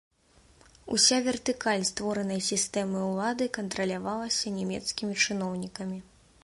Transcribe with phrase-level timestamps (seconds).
[0.95, 5.99] Уся вертыкаль створанай сістэмы ўлады кантралявалася нямецкімі чыноўнікамі.